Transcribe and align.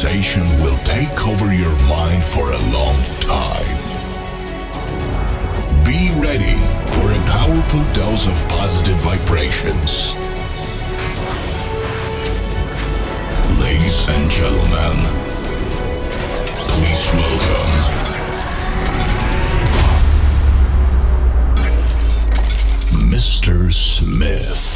sensation 0.00 0.48
will 0.62 0.78
take 0.78 1.26
over 1.26 1.52
your 1.52 1.78
mind 1.80 2.24
for 2.24 2.52
a 2.52 2.58
long 2.72 2.96
time. 3.20 3.76
Be 5.84 6.08
ready 6.16 6.56
for 6.90 7.12
a 7.12 7.18
powerful 7.26 7.84
dose 7.92 8.26
of 8.26 8.48
positive 8.48 8.96
vibrations. 8.96 10.16
Ladies 13.60 14.08
and 14.08 14.30
gentlemen, 14.30 14.96
please 16.70 17.12
welcome 17.12 17.90
Mr. 23.10 23.70
Smith. 23.70 24.69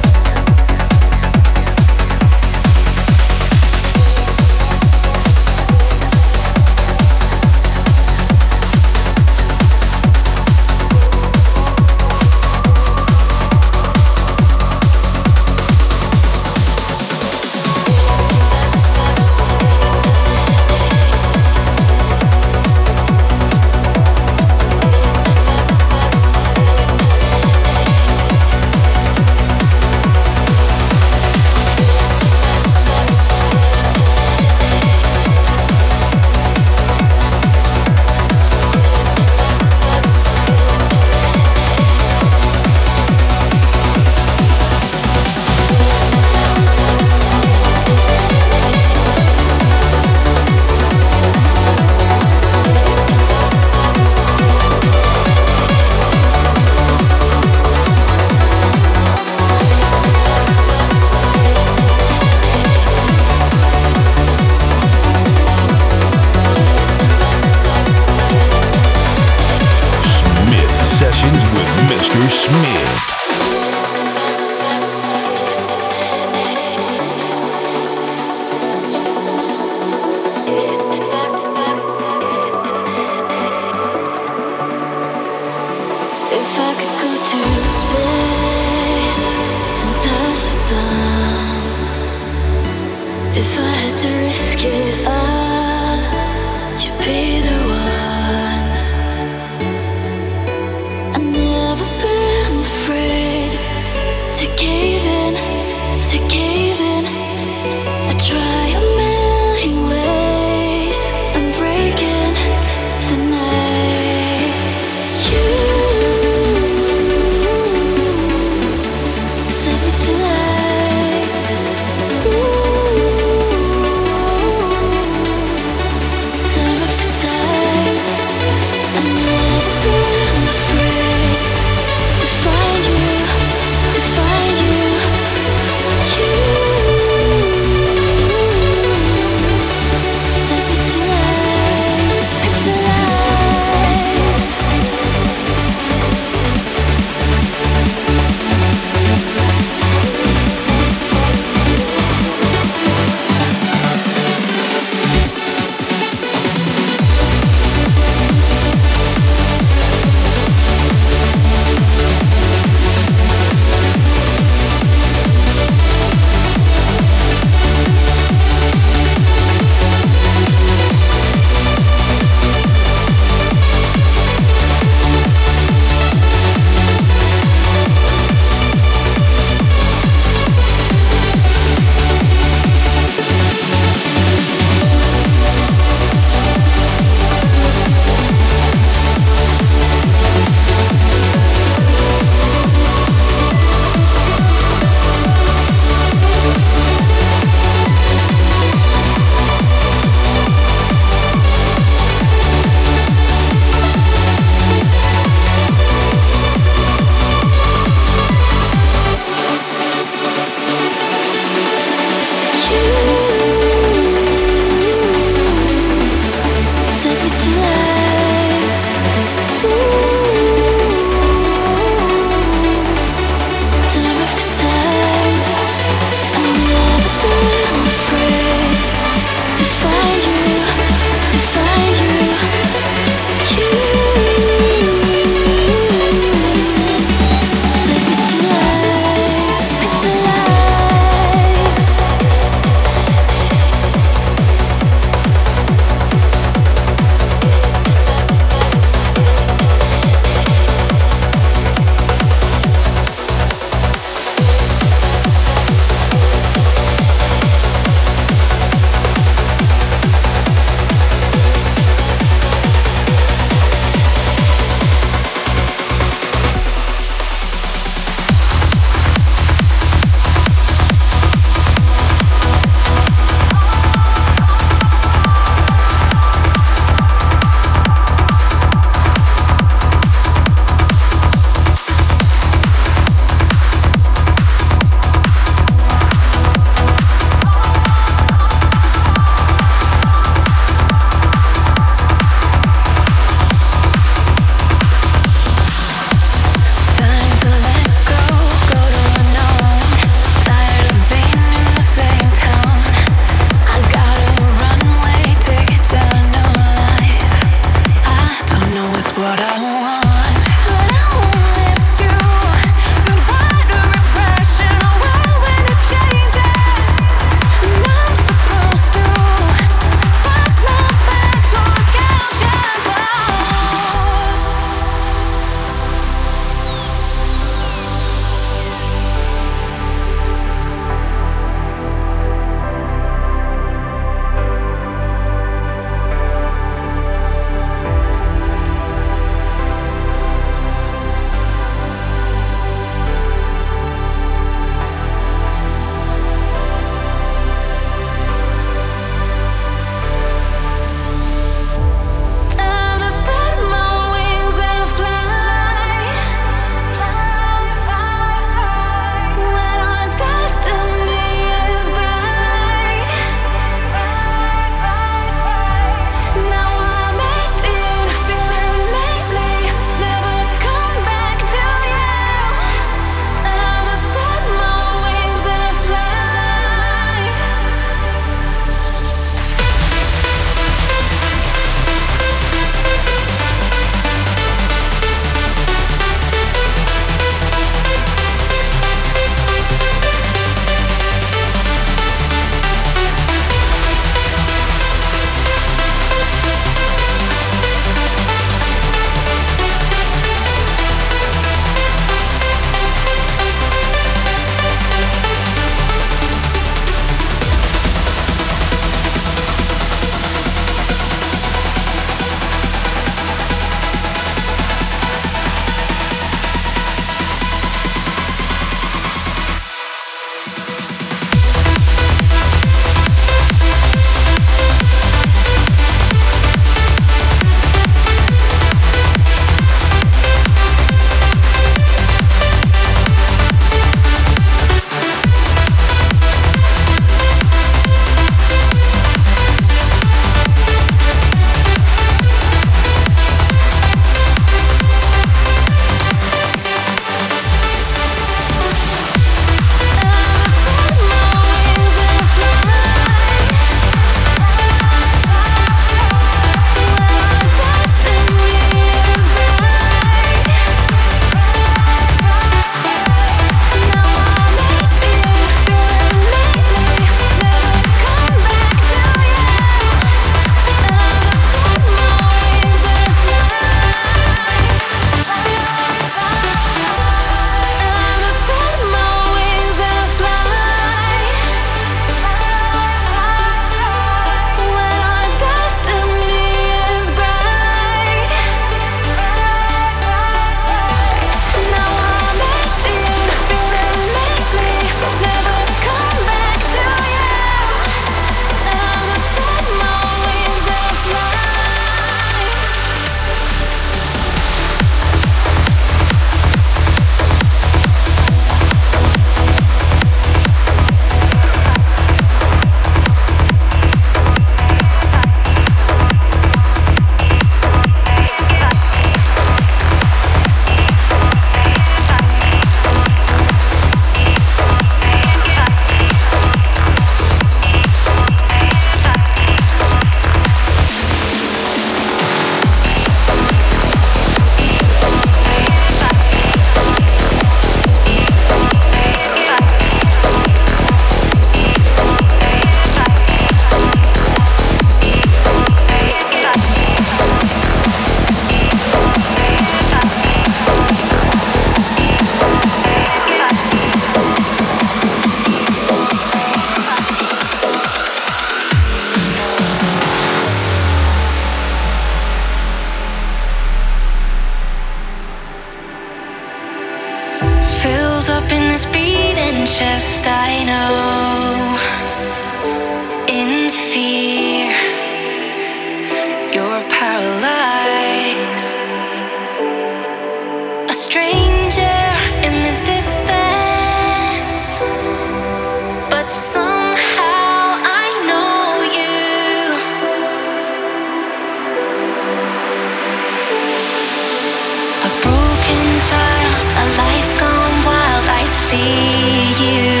See 598.71 599.97
you. 599.97 600.00